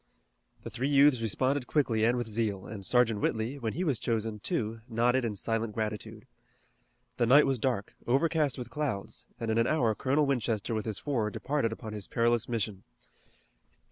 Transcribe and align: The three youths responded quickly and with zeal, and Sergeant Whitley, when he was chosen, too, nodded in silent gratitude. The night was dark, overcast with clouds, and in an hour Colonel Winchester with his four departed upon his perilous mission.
The 0.63 0.71
three 0.71 0.89
youths 0.89 1.21
responded 1.21 1.67
quickly 1.67 2.05
and 2.05 2.17
with 2.17 2.27
zeal, 2.27 2.65
and 2.65 2.83
Sergeant 2.83 3.21
Whitley, 3.21 3.59
when 3.59 3.73
he 3.73 3.83
was 3.83 3.99
chosen, 3.99 4.39
too, 4.39 4.81
nodded 4.89 5.23
in 5.23 5.35
silent 5.35 5.75
gratitude. 5.75 6.25
The 7.17 7.27
night 7.27 7.45
was 7.45 7.59
dark, 7.59 7.93
overcast 8.07 8.57
with 8.57 8.71
clouds, 8.71 9.27
and 9.39 9.51
in 9.51 9.59
an 9.59 9.67
hour 9.67 9.93
Colonel 9.93 10.25
Winchester 10.25 10.73
with 10.73 10.85
his 10.85 10.97
four 10.97 11.29
departed 11.29 11.71
upon 11.71 11.93
his 11.93 12.07
perilous 12.07 12.49
mission. 12.49 12.81